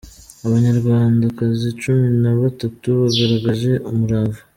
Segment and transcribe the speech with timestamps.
[0.47, 4.41] Abanyarwandakazi cumi na batatu bagaragaje umurava